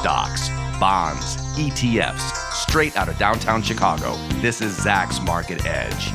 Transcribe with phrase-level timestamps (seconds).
[0.00, 0.48] stocks,
[0.80, 4.14] bonds, ETFs, straight out of downtown Chicago.
[4.40, 6.10] This is Zacks Market Edge.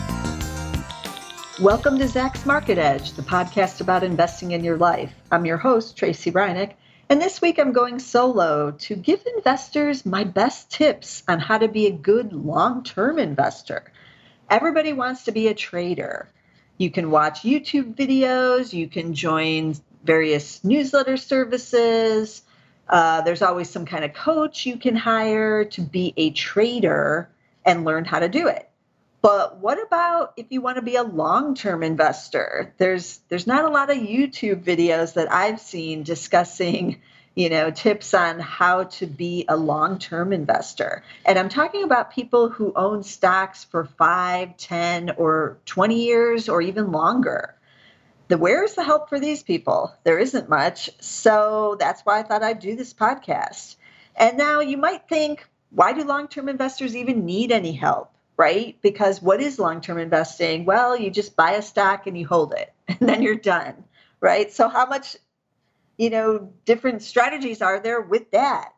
[1.62, 5.14] Welcome to Zacks Market Edge, the podcast about investing in your life.
[5.32, 6.72] I'm your host, Tracey Ryniec,
[7.10, 11.68] and this week I'm going solo to give investors my best tips on how to
[11.68, 13.92] be a good long term investor.
[14.50, 16.28] Everybody wants to be a trader.
[16.80, 22.42] You can watch YouTube videos, you can join various newsletter services.
[22.88, 27.30] Uh, there's always some kind of coach you can hire to be a trader
[27.66, 28.70] and learn how to do it.
[29.22, 32.74] But what about if you want to be a long-term investor?
[32.78, 37.02] There's there's not a lot of YouTube videos that I've seen discussing,
[37.34, 41.02] you know, tips on how to be a long-term investor.
[41.26, 46.62] And I'm talking about people who own stocks for 5, 10 or 20 years or
[46.62, 47.56] even longer
[48.28, 49.94] the where's the help for these people?
[50.04, 50.90] There isn't much.
[51.00, 53.76] So that's why I thought I'd do this podcast.
[54.16, 58.12] And now you might think, why do long term investors even need any help?
[58.38, 58.78] Right?
[58.82, 60.66] Because what is long term investing?
[60.66, 63.84] Well, you just buy a stock and you hold it, and then you're done.
[64.20, 64.52] Right?
[64.52, 65.16] So, how much,
[65.98, 68.74] you know, different strategies are there with that?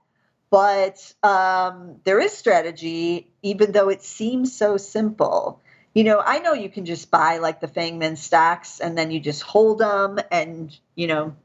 [0.50, 5.62] But um, there is strategy, even though it seems so simple
[5.98, 9.20] you know, I know you can just buy like the Fangman stocks and then you
[9.20, 10.20] just hold them.
[10.30, 11.36] And, you know,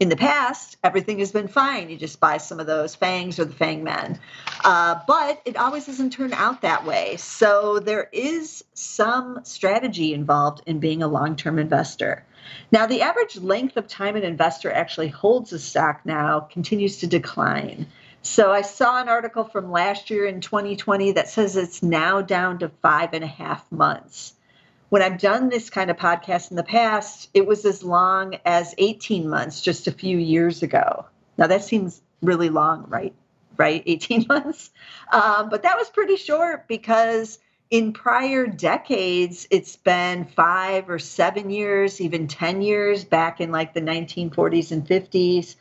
[0.00, 1.90] in the past, everything has been fine.
[1.90, 4.18] You just buy some of those Fangs or the Fangmen.
[4.64, 7.18] Uh, but it always doesn't turn out that way.
[7.18, 12.26] So there is some strategy involved in being a long term investor.
[12.72, 17.06] Now, the average length of time an investor actually holds a stock now continues to
[17.06, 17.86] decline.
[18.24, 22.58] So I saw an article from last year in 2020 that says it's now down
[22.60, 24.32] to five and a half months.
[24.88, 28.74] When I've done this kind of podcast in the past, it was as long as
[28.78, 31.04] 18 months just a few years ago.
[31.36, 33.14] Now that seems really long, right?
[33.58, 33.82] Right?
[33.86, 34.70] 18 months.
[35.12, 37.38] Um, but that was pretty short because
[37.68, 43.74] in prior decades, it's been five or seven years, even 10 years back in like
[43.74, 45.56] the 1940s and 50s.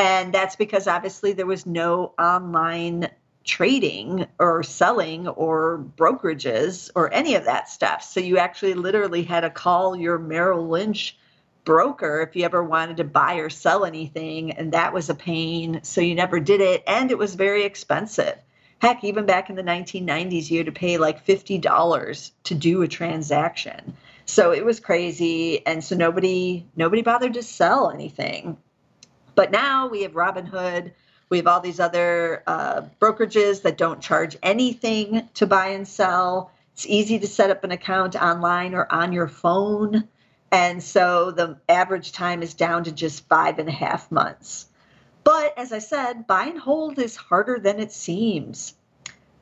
[0.00, 3.10] And that's because obviously there was no online
[3.44, 8.02] trading or selling or brokerages or any of that stuff.
[8.02, 11.18] So you actually literally had to call your Merrill Lynch
[11.66, 14.52] broker if you ever wanted to buy or sell anything.
[14.52, 15.80] And that was a pain.
[15.82, 16.82] So you never did it.
[16.86, 18.38] And it was very expensive.
[18.80, 22.88] Heck, even back in the 1990s, you had to pay like $50 to do a
[22.88, 23.94] transaction.
[24.24, 25.66] So it was crazy.
[25.66, 28.56] And so nobody nobody bothered to sell anything.
[29.40, 30.92] But now we have Robinhood.
[31.30, 36.50] We have all these other uh, brokerages that don't charge anything to buy and sell.
[36.74, 40.06] It's easy to set up an account online or on your phone.
[40.52, 44.68] And so the average time is down to just five and a half months.
[45.24, 48.74] But as I said, buy and hold is harder than it seems.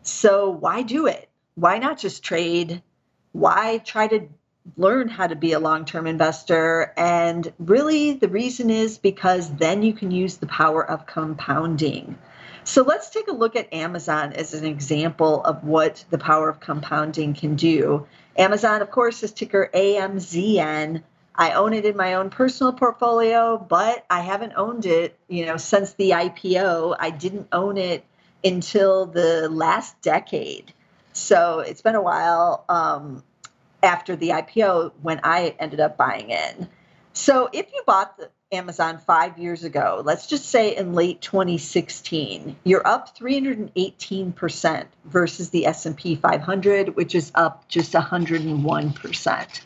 [0.02, 1.28] So why do it?
[1.56, 2.84] Why not just trade?
[3.32, 4.28] Why try to
[4.76, 6.92] learn how to be a long term investor.
[6.96, 12.18] And really, the reason is because then you can use the power of compounding.
[12.64, 16.60] So let's take a look at Amazon as an example of what the power of
[16.60, 18.06] compounding can do.
[18.36, 21.02] Amazon, of course, is ticker AMZN.
[21.34, 25.56] I own it in my own personal portfolio, but I haven't owned it, you know,
[25.56, 26.96] since the IPO.
[26.98, 28.04] I didn't own it
[28.44, 30.72] until the last decade.
[31.12, 32.64] So it's been a while.
[32.68, 33.22] Um,
[33.82, 36.68] after the IPO when I ended up buying in.
[37.12, 42.56] So if you bought the Amazon five years ago, let's just say in late 2016,
[42.64, 49.60] you're up 318% versus the S&P 500, which is up just 101%.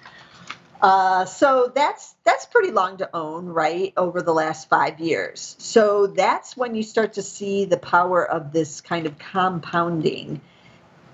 [0.83, 3.93] Uh, so that's that's pretty long to own, right?
[3.97, 5.55] Over the last five years.
[5.61, 10.41] So that's when you start to see the power of this kind of compounding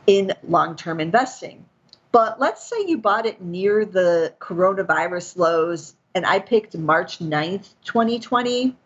[0.06, 1.66] in long-term investing.
[2.10, 7.74] But let's say you bought it near the coronavirus lows, and I picked March 9th,
[7.84, 8.76] 2020.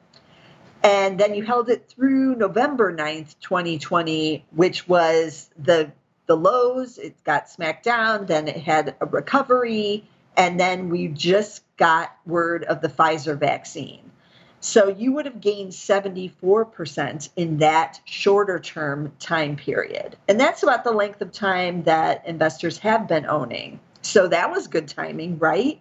[0.85, 5.93] And then you held it through November 9th, 2020, which was the
[6.27, 6.99] the lows.
[6.99, 12.65] It got smacked down, then it had a recovery, and then we just got word
[12.65, 14.12] of the Pfizer vaccine.
[14.65, 20.17] So you would have gained 74% in that shorter term time period.
[20.29, 23.81] And that's about the length of time that investors have been owning.
[24.03, 25.81] So that was good timing, right?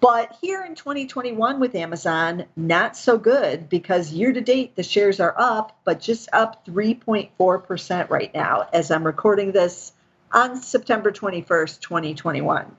[0.00, 5.20] But here in 2021 with Amazon, not so good because year to date the shares
[5.20, 9.92] are up, but just up 3.4% right now as I'm recording this
[10.32, 12.74] on September 21st, 2021.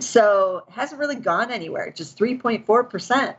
[0.00, 3.34] So it hasn't really gone anywhere, just 3.4%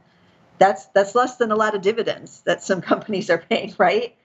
[0.60, 4.16] that's that's less than a lot of dividends that some companies are paying, right?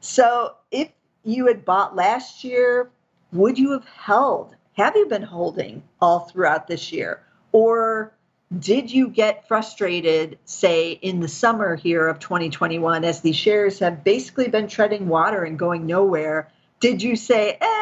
[0.00, 0.90] So if
[1.24, 2.90] you had bought last year,
[3.32, 4.56] would you have held?
[4.76, 7.22] Have you been holding all throughout this year?
[7.52, 8.14] Or
[8.58, 14.02] did you get frustrated, say, in the summer here of 2021, as these shares have
[14.02, 16.50] basically been treading water and going nowhere?
[16.80, 17.79] Did you say, eh,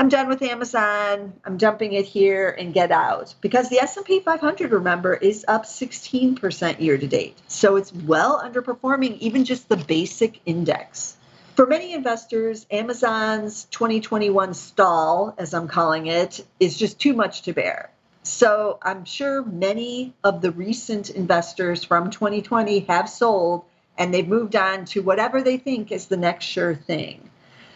[0.00, 1.32] I'm done with Amazon.
[1.44, 6.80] I'm dumping it here and get out because the S&P 500 remember is up 16%
[6.80, 7.36] year to date.
[7.48, 11.16] So it's well underperforming even just the basic index.
[11.56, 17.52] For many investors, Amazon's 2021 stall, as I'm calling it, is just too much to
[17.52, 17.90] bear.
[18.22, 23.64] So I'm sure many of the recent investors from 2020 have sold
[23.96, 27.27] and they've moved on to whatever they think is the next sure thing.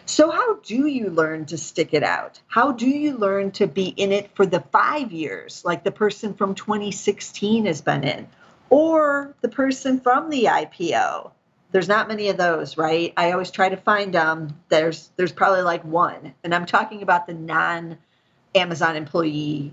[0.07, 2.41] So, how do you learn to stick it out?
[2.49, 6.35] How do you learn to be in it for the five years, like the person
[6.35, 8.27] from 2016 has been in,
[8.69, 11.31] or the person from the IPO?
[11.71, 13.13] There's not many of those, right?
[13.17, 14.61] I always try to find them.
[14.69, 17.97] There's there's probably like one, and I'm talking about the non
[18.55, 19.73] Amazon employee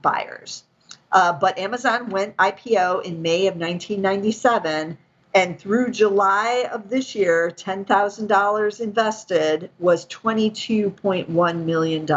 [0.00, 0.64] buyers.
[1.12, 4.96] Uh, but Amazon went IPO in May of 1997
[5.36, 12.08] and through July of this year, $10,000 invested was $22.1 million.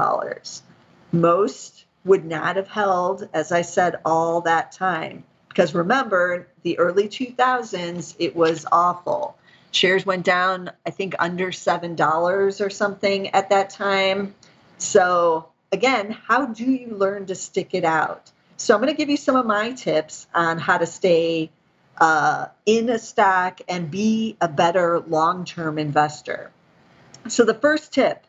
[1.11, 5.25] Most would not have held, as I said, all that time.
[5.49, 9.37] Because remember, the early 2000s, it was awful.
[9.71, 14.33] Shares went down, I think, under $7 or something at that time.
[14.77, 18.31] So, again, how do you learn to stick it out?
[18.55, 21.51] So, I'm going to give you some of my tips on how to stay
[21.99, 26.51] uh, in a stock and be a better long term investor.
[27.27, 28.25] So, the first tip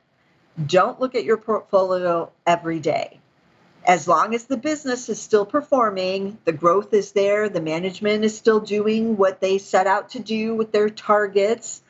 [0.66, 3.20] don't look at your portfolio every day.
[3.86, 8.36] As long as the business is still performing, the growth is there, the management is
[8.36, 11.80] still doing what they set out to do with their targets,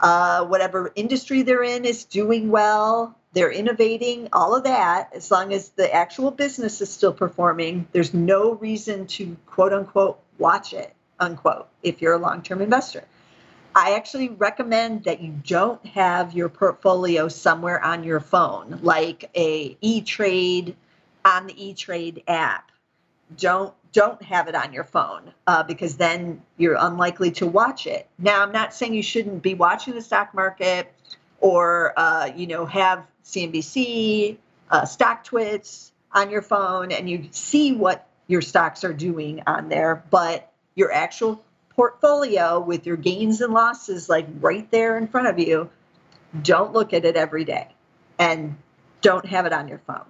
[0.00, 5.52] uh, whatever industry they're in is doing well, they're innovating, all of that, as long
[5.52, 10.94] as the actual business is still performing, there's no reason to quote unquote watch it
[11.24, 13.04] unquote, if you're a long term investor.
[13.74, 19.76] I actually recommend that you don't have your portfolio somewhere on your phone, like a
[19.80, 20.76] E-Trade
[21.24, 22.70] on the E-Trade app.
[23.36, 28.08] Don't don't have it on your phone uh, because then you're unlikely to watch it.
[28.18, 30.92] Now, I'm not saying you shouldn't be watching the stock market
[31.40, 34.36] or uh, you know have CNBC,
[34.70, 40.02] uh, StockTwits on your phone, and you see what your stocks are doing on there,
[40.10, 45.38] but your actual portfolio with your gains and losses like right there in front of
[45.38, 45.68] you,
[46.42, 47.68] don't look at it every day
[48.18, 48.56] and
[49.00, 50.04] don't have it on your phone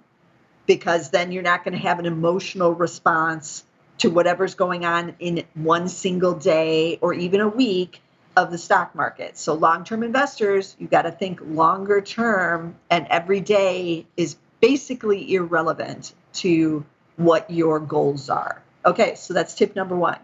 [0.67, 3.65] because then you're not going to have an emotional response
[3.99, 8.01] to whatever's going on in one single day or even a week
[8.37, 9.39] of the stock market.
[9.39, 16.15] So long-term investors, you got to think longer term and every day is basically irrelevant
[16.35, 16.85] to
[17.17, 18.63] what your goals are.
[18.85, 20.19] Okay, so that's tip number 1.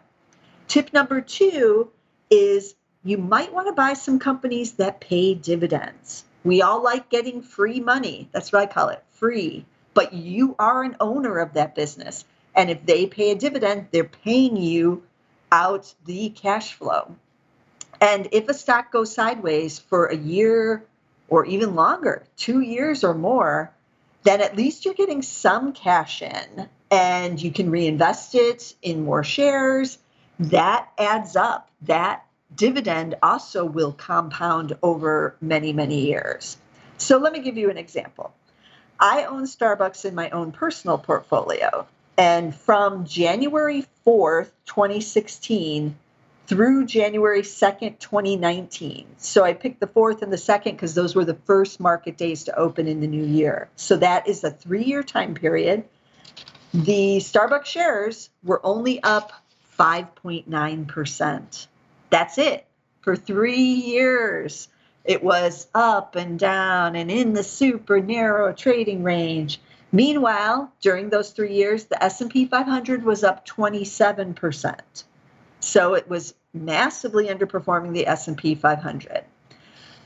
[0.71, 1.91] Tip number two
[2.31, 6.23] is you might want to buy some companies that pay dividends.
[6.45, 8.29] We all like getting free money.
[8.31, 9.65] That's what I call it free.
[9.95, 12.25] But you are an owner of that business.
[12.55, 15.03] And if they pay a dividend, they're paying you
[15.51, 17.17] out the cash flow.
[18.01, 20.85] And if a stock goes sideways for a year
[21.29, 23.73] or even longer, two years or more,
[24.23, 29.25] then at least you're getting some cash in and you can reinvest it in more
[29.25, 29.99] shares
[30.41, 31.71] that adds up.
[31.83, 36.57] That dividend also will compound over many, many years.
[36.97, 38.33] So let me give you an example.
[38.99, 41.87] I own Starbucks in my own personal portfolio.
[42.19, 45.97] And from January 4th, 2016
[46.47, 49.07] through January 2nd, 2019.
[49.19, 52.45] So I picked the 4th and the 2nd because those were the first market days
[52.45, 53.69] to open in the new year.
[53.77, 55.85] So that is a three year time period.
[56.75, 59.33] The Starbucks shares were only up
[59.81, 61.67] 5.9%.
[62.11, 62.67] That's it.
[63.01, 64.69] For three years,
[65.07, 69.59] it was up and down and in the super narrow trading range.
[69.91, 75.05] Meanwhile, during those three years, the S&P 500 was up 27%.
[75.61, 79.25] So it was massively underperforming the S&P 500.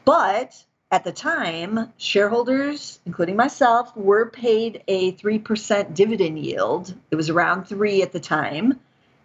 [0.05, 6.95] But at the time, shareholders, including myself, were paid a 3% dividend yield.
[7.11, 8.79] It was around 3 at the time.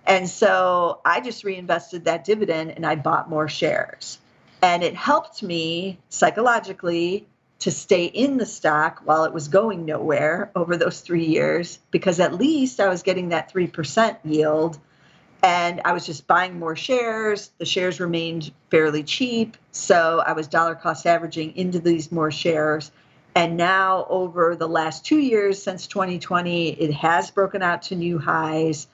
[0.10, 4.18] And so I just reinvested that dividend and I bought more shares.
[4.64, 7.28] And it helped me psychologically
[7.60, 12.20] to stay in the stock while it was going nowhere over those three years because
[12.20, 14.80] at least I was getting that 3% yield
[15.44, 17.52] and I was just buying more shares.
[17.60, 19.58] The shares remained fairly cheap.
[19.72, 22.92] So I was dollar cost averaging into these more shares.
[23.36, 28.18] And now, over the last two years since 2020, it has broken out to new
[28.18, 28.88] highs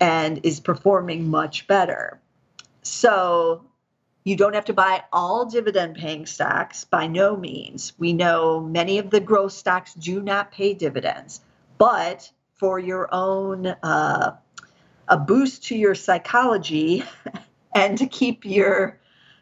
[0.00, 2.20] and is performing much better.
[2.82, 3.64] So
[4.24, 7.92] you don't have to buy all dividend paying stocks by no means.
[7.98, 11.40] We know many of the growth stocks do not pay dividends,
[11.78, 14.32] but for your own uh,
[15.08, 17.04] a boost to your psychology
[17.74, 18.98] and to keep your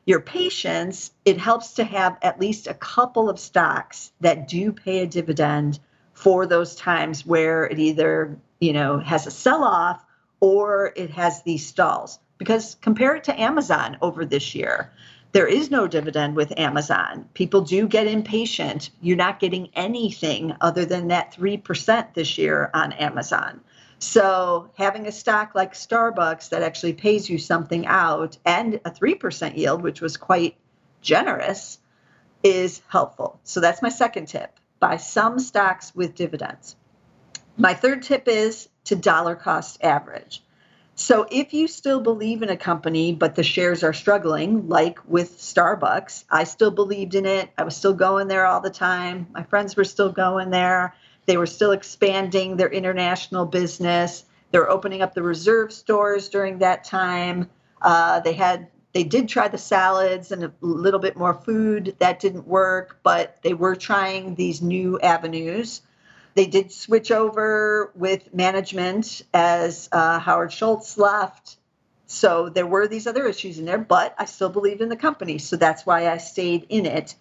[0.07, 4.99] your patience, it helps to have at least a couple of stocks that do pay
[4.99, 5.81] a dividend
[6.13, 10.04] for those times where it either, you know, has a sell-off
[10.45, 12.19] or it has these stalls.
[12.37, 14.93] Because compare it to Amazon over this year.
[15.33, 17.27] There is no dividend with Amazon.
[17.33, 18.91] People do get impatient.
[19.01, 23.63] You're not getting anything other than that 3% this year on Amazon.
[23.99, 29.57] So having a stock like Starbucks that actually pays you something out and a 3%
[29.57, 30.57] yield, which was quite
[31.01, 31.79] generous,
[32.43, 33.41] is helpful.
[33.45, 34.61] So that's my second tip.
[34.79, 36.77] Buy some stocks with dividends.
[37.57, 40.43] My third tip is to dollar cost average.
[40.97, 45.39] So if you still believe in a company, but the shares are struggling, like with
[45.39, 47.51] Starbucks, I still believed in it.
[47.59, 49.27] I was still going there all the time.
[49.33, 50.95] My friends were still going there.
[51.27, 54.25] They were still expanding their international business.
[54.53, 57.51] They were opening up the reserve stores during that time.
[57.83, 61.97] Uh, they had they did try the salads and a little bit more food.
[61.99, 65.83] That didn't work, but they were trying these new avenues.
[66.35, 71.57] They did switch over with management as uh, Howard Schultz left.
[72.07, 75.39] So there were these other issues in there, but I still believed in the company.
[75.39, 77.15] So that's why I stayed in it.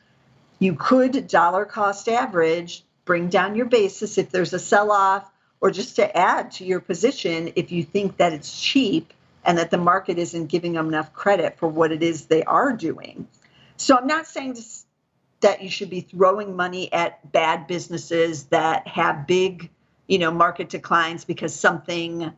[0.60, 5.30] You could dollar cost average bring down your basis if there's a sell off,
[5.62, 9.14] or just to add to your position if you think that it's cheap
[9.46, 12.74] and that the market isn't giving them enough credit for what it is they are
[12.74, 13.28] doing.
[13.78, 14.56] So I'm not saying
[15.44, 19.70] that you should be throwing money at bad businesses that have big,
[20.08, 22.34] you know, market declines because something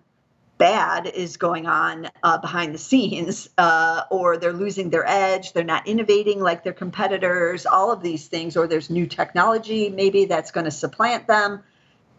[0.58, 5.64] bad is going on uh, behind the scenes, uh, or they're losing their edge, they're
[5.64, 10.52] not innovating like their competitors, all of these things, or there's new technology maybe that's
[10.52, 11.64] going to supplant them.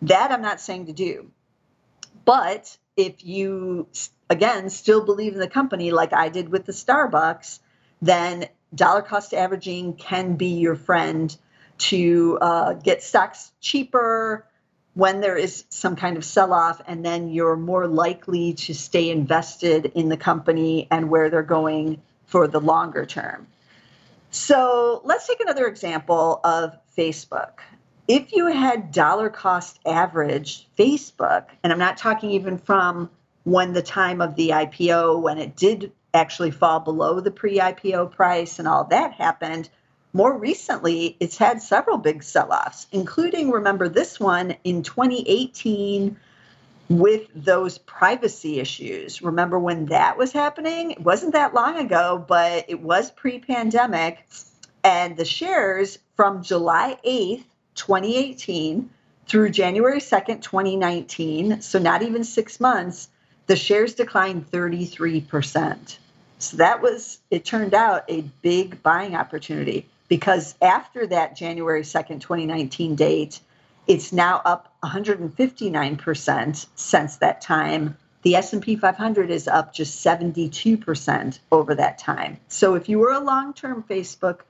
[0.02, 1.31] That I'm not saying to do.
[2.25, 3.88] But if you,
[4.28, 7.61] again, still believe in the company like I did with the Starbucks,
[8.02, 11.37] then dollar cost averaging can be your friend
[11.79, 14.47] to uh, get stocks cheaper
[14.95, 19.11] when there is some kind of sell off, and then you're more likely to stay
[19.11, 23.47] invested in the company and where they're going for the longer term.
[24.31, 27.59] So let's take another example of Facebook.
[28.09, 33.11] If you had dollar cost average Facebook, and I'm not talking even from
[33.45, 38.13] when the time of the IPO, when it did actually fall below the pre IPO
[38.13, 39.69] price and all that happened,
[40.13, 46.17] more recently, it's had several big sell offs, including, remember this one in 2018
[46.89, 49.21] with those privacy issues.
[49.21, 50.93] Remember when that was happening?
[50.93, 54.27] It wasn't that long ago, but it was pre pandemic.
[54.83, 57.45] And the shares from July 8th,
[57.75, 58.89] 2018
[59.27, 63.11] through January 2nd, 2019, so not even six months,
[63.47, 65.99] the shares declined 33%.
[66.38, 72.21] So that was, it turned out, a big buying opportunity because after that January 2nd,
[72.21, 73.40] 2019 date,
[73.87, 77.97] it's now up 159% since that time.
[78.23, 82.38] The S&P 500 is up just 72% over that time.
[82.49, 84.40] So if you were a long-term Facebook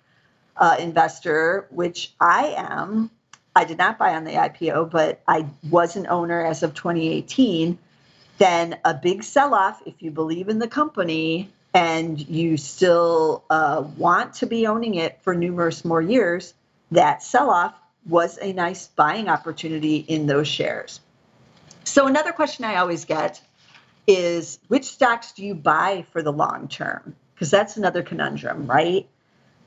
[0.57, 3.11] uh, investor, which I am,
[3.55, 7.79] I did not buy on the IPO, but I was an owner as of 2018,
[8.39, 14.33] then a big sell-off, if you believe in the company, and you still uh, want
[14.33, 16.55] to be owning it for numerous more years,
[16.91, 17.75] that sell off
[18.07, 21.01] was a nice buying opportunity in those shares.
[21.85, 23.43] So, another question I always get
[24.07, 27.15] is which stocks do you buy for the long term?
[27.35, 29.07] Because that's another conundrum, right?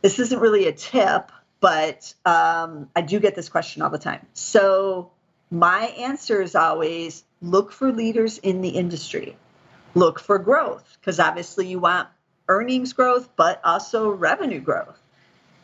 [0.02, 4.26] This isn't really a tip, but um, I do get this question all the time.
[4.34, 5.12] So,
[5.52, 9.36] my answer is always look for leaders in the industry
[9.96, 12.08] look for growth because obviously you want
[12.48, 15.00] earnings growth, but also revenue growth.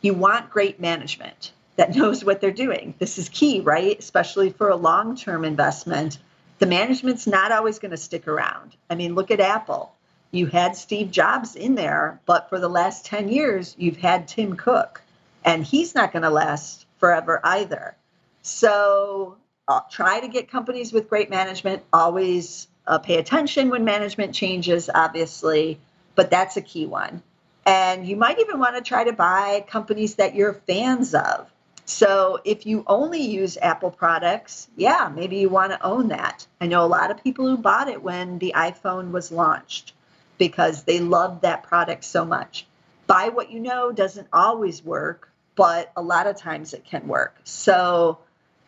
[0.01, 2.93] You want great management that knows what they're doing.
[2.99, 3.97] This is key, right?
[3.97, 6.19] Especially for a long term investment.
[6.59, 8.77] The management's not always going to stick around.
[8.89, 9.93] I mean, look at Apple.
[10.31, 14.55] You had Steve Jobs in there, but for the last 10 years, you've had Tim
[14.55, 15.01] Cook,
[15.43, 17.95] and he's not going to last forever either.
[18.41, 21.83] So uh, try to get companies with great management.
[21.91, 25.79] Always uh, pay attention when management changes, obviously,
[26.15, 27.21] but that's a key one.
[27.65, 31.49] And you might even want to try to buy companies that you're fans of.
[31.85, 36.45] So if you only use Apple products, yeah, maybe you want to own that.
[36.59, 39.93] I know a lot of people who bought it when the iPhone was launched
[40.37, 42.65] because they loved that product so much.
[43.07, 47.35] Buy what you know doesn't always work, but a lot of times it can work.
[47.43, 48.17] So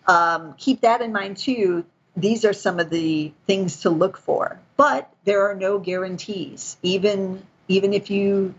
[0.08, 1.86] um, keep that in mind too.
[2.18, 6.78] These are some of the things to look for, but there are no guarantees.
[6.82, 8.56] Even even if you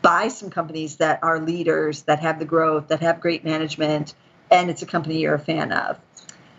[0.00, 4.14] buy some companies that are leaders, that have the growth, that have great management,
[4.50, 5.98] and it's a company you're a fan of.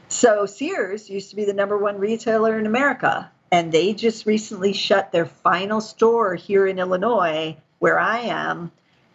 [0.10, 4.74] So Sears used to be the number one retailer in America, and they just recently
[4.74, 8.72] shut their final store here in Illinois, where I am.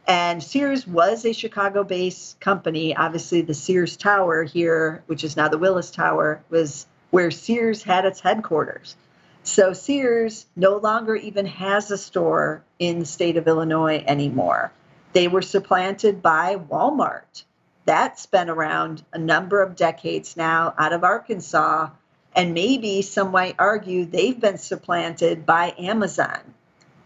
[0.06, 2.96] And Sears was a Chicago based company.
[2.96, 8.06] Obviously, the Sears Tower here, which is now the Willis Tower, was where Sears had
[8.06, 8.96] its headquarters.
[9.44, 14.72] So Sears no longer even has a store in the state of Illinois anymore.
[15.12, 17.44] They were supplanted by Walmart.
[17.84, 21.90] That's been around a number of decades now out of Arkansas.
[22.34, 26.40] And maybe some might argue they've been supplanted by Amazon.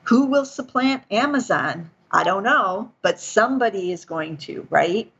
[0.04, 1.90] Who will supplant Amazon?
[2.12, 5.10] I don't know, but somebody is going to, right?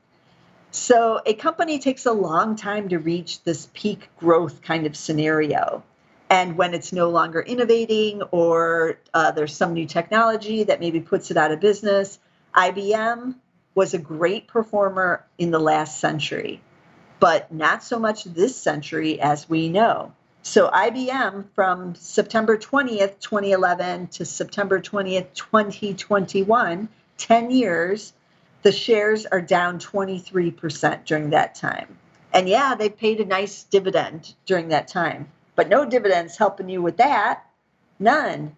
[0.76, 5.82] So a company takes a long time to reach this peak growth kind of scenario.
[6.28, 11.30] And when it's no longer innovating or uh, there's some new technology that maybe puts
[11.30, 12.18] it out of business,
[12.54, 13.36] IBM
[13.74, 16.60] was a great performer in the last century,
[17.20, 20.12] but not so much this century as we know.
[20.42, 28.12] So IBM from September 20th, 2011 to September 20th, 2021, 10 years,
[28.66, 31.96] the shares are down 23% during that time.
[32.32, 36.80] And yeah, they paid a nice dividend during that time but no dividends helping you
[36.80, 37.44] with that.
[37.98, 38.54] None.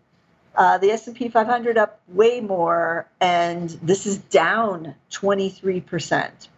[0.54, 6.48] Uh, the S&P 500 up way more, and this is down 23%.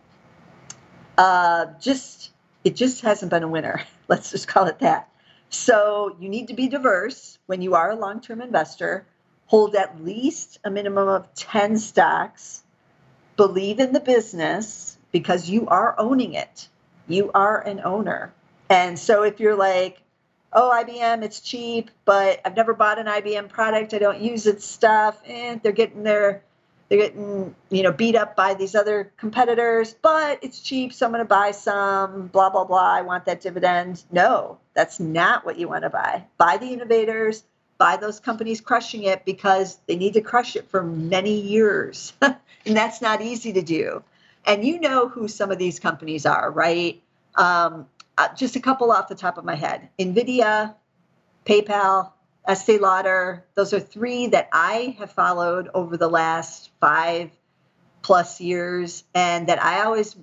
[1.18, 2.31] Uh, just
[2.64, 3.83] it just hasn't been a winner.
[4.09, 5.09] Let's just call it that.
[5.51, 9.07] So you need to be diverse when you are a long-term investor.
[9.46, 12.62] Hold at least a minimum of 10 stocks.
[13.37, 16.69] Believe in the business because you are owning it.
[17.09, 18.33] You are an owner.
[18.69, 20.01] And so if you're like,
[20.53, 23.95] oh, IBM, it's cheap, but I've never bought an IBM product.
[23.95, 25.21] I don't use its stuff.
[25.27, 26.43] And they're getting their
[26.90, 31.12] they're getting you know beat up by these other competitors, but it's cheap, so I'm
[31.12, 32.27] going to buy some.
[32.27, 32.93] Blah blah blah.
[32.95, 34.03] I want that dividend.
[34.11, 36.25] No, that's not what you want to buy.
[36.37, 37.45] Buy the innovators.
[37.81, 42.37] Buy those companies crushing it because they need to crush it for many years, and
[42.66, 44.05] that's not easy to do.
[44.45, 47.03] And you know who some of these companies are, right?
[47.37, 47.87] Um,
[48.19, 50.75] uh, just a couple off the top of my head NVIDIA,
[51.47, 52.12] PayPal,
[52.47, 53.47] Estee Lauder.
[53.55, 57.31] Those are three that I have followed over the last five
[58.03, 60.16] plus years and that I always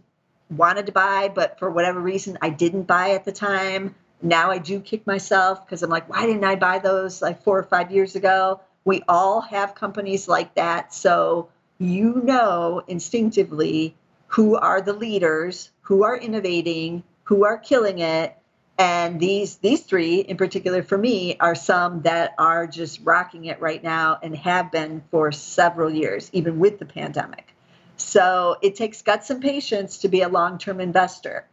[0.52, 3.96] wanted to buy, but for whatever reason, I didn't buy at the time.
[4.22, 7.58] Now I do kick myself because I'm like, why didn't I buy those like four
[7.58, 8.62] or five years ago?
[8.86, 10.94] We all have companies like that.
[10.94, 13.96] So you know instinctively
[14.28, 18.38] who are the leaders, who are innovating, who are killing it
[18.78, 23.60] and these these three in particular for me are some that are just rocking it
[23.60, 27.54] right now and have been for several years even with the pandemic
[27.98, 31.46] so it takes guts and patience to be a long-term investor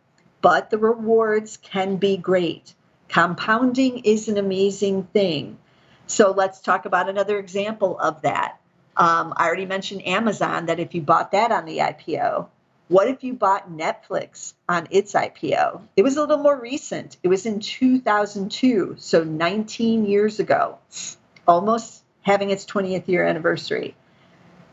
[0.44, 2.74] but the rewards can be great
[3.08, 5.56] compounding is an amazing thing
[6.06, 8.60] so let's talk about another example of that
[8.98, 12.46] um, i already mentioned amazon that if you bought that on the ipo
[12.88, 15.80] what if you bought Netflix on its IPO?
[15.96, 17.16] It was a little more recent.
[17.22, 20.78] It was in 2002, so 19 years ago,
[21.48, 23.96] almost having its 20th year anniversary.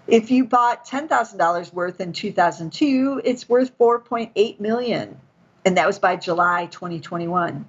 [0.07, 5.17] If you bought $10,000 worth in 2002, it's worth 4.8 million,
[5.65, 7.65] and that was by July 2021.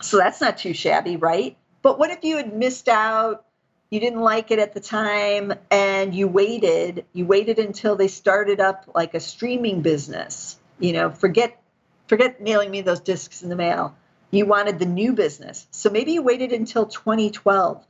[0.00, 1.56] So that's not too shabby, right?
[1.82, 3.44] But what if you had missed out
[3.92, 8.58] you didn't like it at the time and you waited you waited until they started
[8.58, 11.62] up like a streaming business you know forget
[12.06, 13.94] forget mailing me those discs in the mail
[14.30, 17.84] you wanted the new business so maybe you waited until 2012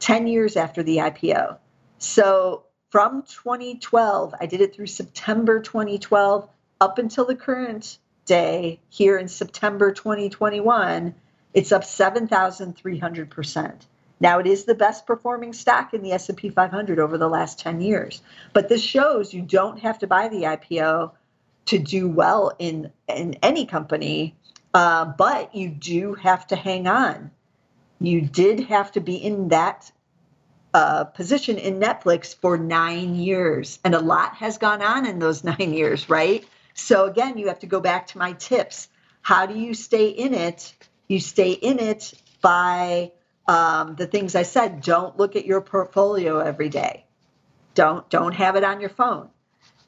[0.00, 1.56] 10 years after the ipo
[1.96, 6.46] so from 2012 i did it through september 2012
[6.78, 11.14] up until the current day here in september 2021
[11.54, 13.86] it's up 7300%
[14.22, 17.80] now it is the best performing stock in the S&P 500 over the last 10
[17.80, 18.22] years.
[18.52, 21.10] But this shows you don't have to buy the IPO
[21.66, 24.36] to do well in in any company,
[24.74, 27.32] uh, but you do have to hang on.
[27.98, 29.90] you did have to be in that
[30.74, 35.42] uh, position in Netflix for nine years, and a lot has gone on in those
[35.52, 36.44] nine years, right?
[36.74, 38.88] So again, you have to go back to my tips.
[39.20, 40.74] How do you stay in it?
[41.08, 43.12] You stay in it by
[43.46, 44.82] um, the things I said.
[44.82, 47.04] Don't look at your portfolio every day.
[47.74, 49.28] Don't don't have it on your phone.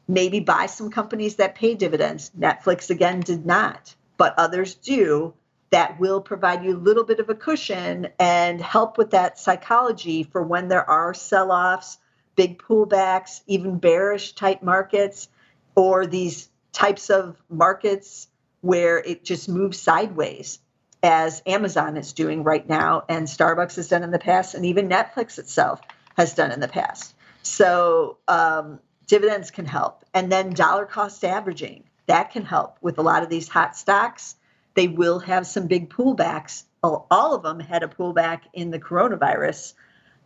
[0.07, 2.31] Maybe buy some companies that pay dividends.
[2.39, 5.35] Netflix again did not, but others do
[5.71, 10.23] that will provide you a little bit of a cushion and help with that psychology
[10.23, 11.99] for when there are sell offs,
[12.37, 15.29] big pullbacks, even bearish type markets,
[15.75, 18.29] or these types of markets
[18.61, 20.59] where it just moves sideways,
[21.03, 24.89] as Amazon is doing right now, and Starbucks has done in the past, and even
[24.89, 25.81] Netflix itself
[26.17, 27.15] has done in the past.
[27.43, 30.05] So, um, dividends can help.
[30.15, 34.37] And then dollar cost averaging, that can help with a lot of these hot stocks
[34.75, 36.65] they will have some big pullbacks.
[36.83, 39.73] All, of them had a pullback in the coronavirus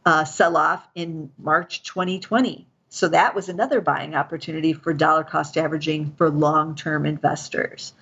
[0.04, 2.66] uh, sell off in March 2020.
[2.88, 7.92] So that was another buying opportunity for dollar cost averaging for long term investors.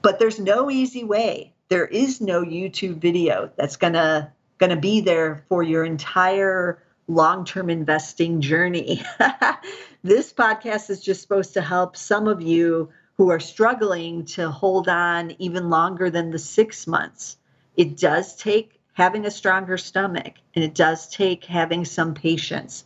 [0.00, 1.52] But there's no easy way.
[1.68, 6.82] There is no YouTube video that's going to going to be there for your entire
[7.06, 9.02] long-term investing journey.
[10.02, 14.88] this podcast is just supposed to help some of you who are struggling to hold
[14.88, 17.36] on even longer than the six months.
[17.76, 22.84] It does take having a stronger stomach and it does take having some patience.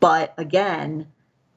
[0.00, 1.06] But again,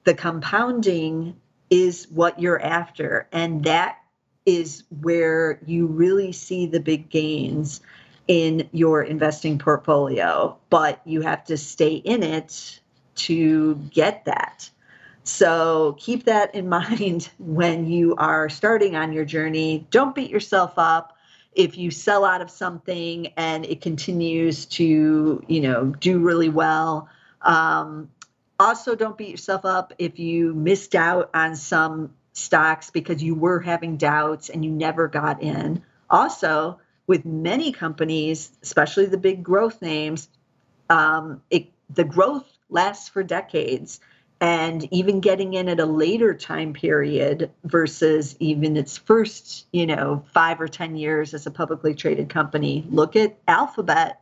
[0.04, 1.36] the compounding
[1.70, 3.28] is what you're after.
[3.32, 3.98] And that
[4.46, 7.82] is where you really see the big gains
[8.28, 10.58] in your investing portfolio.
[10.70, 12.80] But you have to stay in it
[13.16, 14.70] to get that.
[15.24, 19.88] So keep that in mind when you are starting on your journey.
[19.90, 21.18] Don't beat yourself up
[21.54, 27.08] if you sell out of something and it continues to, you know, do really well.
[27.44, 28.10] Um,
[28.64, 33.60] also, don't beat yourself up if you missed out on some stocks because you were
[33.60, 35.84] having doubts and you never got in.
[36.10, 40.30] Also, with many companies, especially the big growth names,
[40.90, 44.00] um, it, the growth lasts for decades
[44.40, 50.24] and even getting in at a later time period versus even its first, you know,
[50.34, 52.86] five or 10 years as a publicly traded company.
[52.90, 54.22] Look at Alphabet.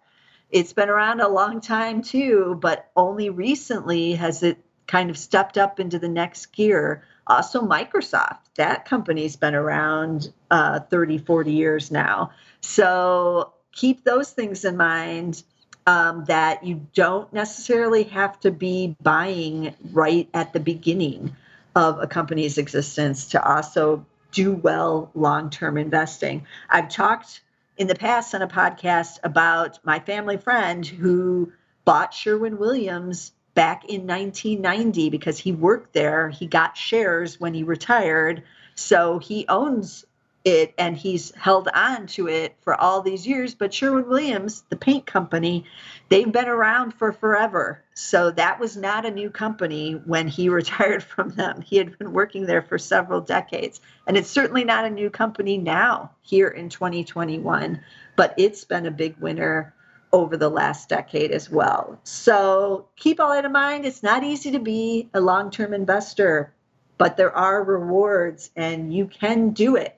[0.51, 5.57] It's been around a long time too, but only recently has it kind of stepped
[5.57, 7.03] up into the next gear.
[7.25, 12.31] Also, Microsoft, that company's been around uh, 30, 40 years now.
[12.59, 15.41] So keep those things in mind
[15.87, 21.35] um, that you don't necessarily have to be buying right at the beginning
[21.75, 26.45] of a company's existence to also do well long term investing.
[26.69, 27.41] I've talked
[27.81, 31.51] in the past on a podcast about my family friend who
[31.83, 36.29] bought Sherwin Williams back in 1990 because he worked there.
[36.29, 38.43] He got shares when he retired.
[38.75, 40.05] So he owns
[40.43, 43.53] it and he's held on to it for all these years.
[43.53, 45.65] But Sherwin Williams, the paint company,
[46.09, 47.83] they've been around for forever.
[47.93, 51.61] So that was not a new company when he retired from them.
[51.61, 53.81] He had been working there for several decades.
[54.07, 57.79] And it's certainly not a new company now here in 2021,
[58.15, 59.73] but it's been a big winner
[60.13, 61.99] over the last decade as well.
[62.03, 63.85] So keep all that in mind.
[63.85, 66.53] It's not easy to be a long term investor,
[66.97, 69.97] but there are rewards and you can do it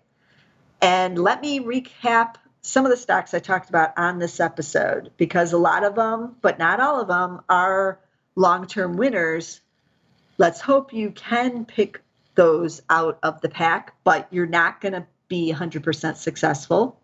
[0.83, 5.53] and let me recap some of the stocks I talked about on this episode because
[5.53, 7.99] a lot of them, but not all of them, are
[8.35, 9.61] long term winners.
[10.37, 12.01] Let's hope you can pick
[12.35, 16.99] those out of the pack, but you're not going to be 100% successful.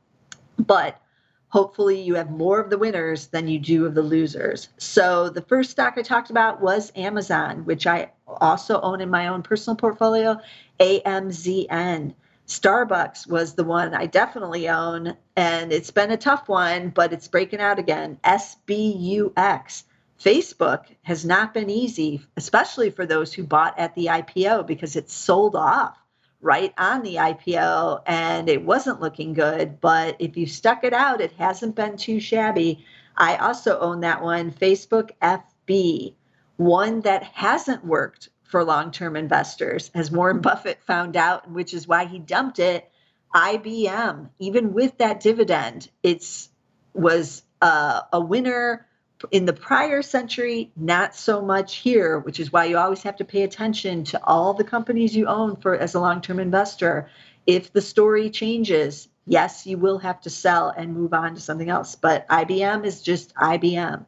[0.58, 1.00] But
[1.48, 4.68] hopefully, you have more of the winners than you do of the losers.
[4.78, 9.28] So, the first stock I talked about was Amazon, which I also own in my
[9.28, 10.38] own personal portfolio,
[10.82, 12.14] AMZN.
[12.50, 17.28] Starbucks was the one I definitely own, and it's been a tough one, but it's
[17.28, 18.18] breaking out again.
[18.24, 19.84] SBUX.
[20.20, 25.12] Facebook has not been easy, especially for those who bought at the IPO because it
[25.12, 25.96] sold off
[26.42, 29.80] right on the IPO and it wasn't looking good.
[29.80, 32.84] But if you stuck it out, it hasn't been too shabby.
[33.16, 36.16] I also own that one, Facebook FB,
[36.58, 41.88] one that hasn't worked for long term investors, as Warren Buffett found out, which is
[41.88, 42.90] why he dumped it.
[43.34, 46.50] IBM, even with that dividend, it's
[46.94, 48.88] was uh, a winner
[49.30, 53.26] in the prior century, not so much here, which is why you always have to
[53.26, 57.10] pay attention to all the companies you own for as a long-term investor.
[57.46, 61.70] If the story changes, Yes, you will have to sell and move on to something
[61.70, 64.04] else, but IBM is just IBM.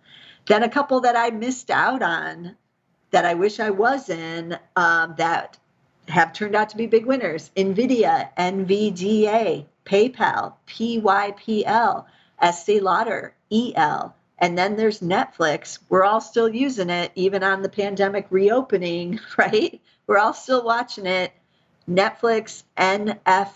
[0.47, 2.57] Then a couple that I missed out on
[3.11, 5.57] that I wish I was in um, that
[6.07, 12.05] have turned out to be big winners NVIDIA, NVDA, PayPal, PYPL,
[12.41, 14.15] Estee Lauder, EL.
[14.39, 15.77] And then there's Netflix.
[15.89, 19.79] We're all still using it, even on the pandemic reopening, right?
[20.07, 21.31] We're all still watching it.
[21.89, 23.47] Netflix, NFLX.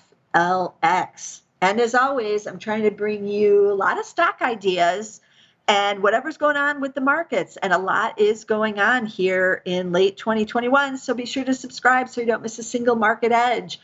[1.61, 5.21] And as always, I'm trying to bring you a lot of stock ideas
[5.67, 7.57] and whatever's going on with the markets.
[7.57, 10.97] And a lot is going on here in late 2021.
[10.97, 13.79] So be sure to subscribe so you don't miss a single market edge.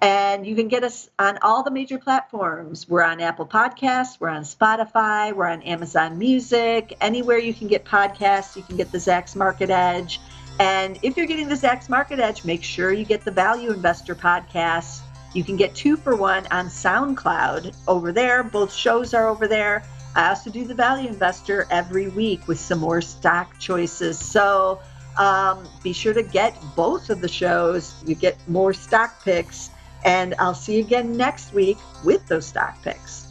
[0.00, 2.88] And you can get us on all the major platforms.
[2.88, 6.96] We're on Apple Podcasts, we're on Spotify, we're on Amazon Music.
[7.00, 10.20] Anywhere you can get podcasts, you can get the Zacks Market Edge.
[10.60, 14.14] And if you're getting the Zacks Market Edge, make sure you get the Value Investor
[14.14, 15.00] podcast.
[15.32, 18.44] You can get two for one on SoundCloud over there.
[18.44, 19.84] Both shows are over there.
[20.14, 24.18] I also do the Value Investor every week with some more stock choices.
[24.18, 24.80] So
[25.18, 27.94] um, be sure to get both of the shows.
[28.06, 29.70] You get more stock picks.
[30.04, 33.23] And I'll see you again next week with those stock picks.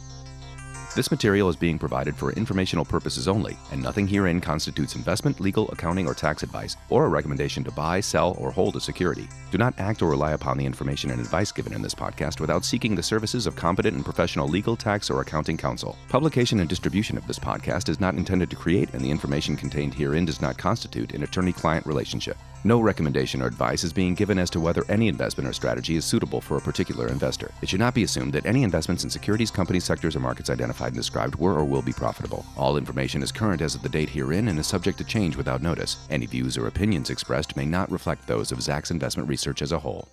[0.94, 5.68] This material is being provided for informational purposes only, and nothing herein constitutes investment, legal,
[5.72, 9.28] accounting, or tax advice, or a recommendation to buy, sell, or hold a security.
[9.50, 12.64] Do not act or rely upon the information and advice given in this podcast without
[12.64, 15.96] seeking the services of competent and professional legal, tax, or accounting counsel.
[16.08, 19.94] Publication and distribution of this podcast is not intended to create, and the information contained
[19.94, 22.36] herein does not constitute an attorney client relationship.
[22.66, 26.04] No recommendation or advice is being given as to whether any investment or strategy is
[26.06, 27.50] suitable for a particular investor.
[27.60, 30.88] It should not be assumed that any investments in securities, companies, sectors, or markets identified
[30.88, 32.46] and described were or will be profitable.
[32.56, 35.60] All information is current as of the date herein and is subject to change without
[35.60, 35.98] notice.
[36.08, 39.78] Any views or opinions expressed may not reflect those of Zacks Investment Research as a
[39.78, 40.08] whole.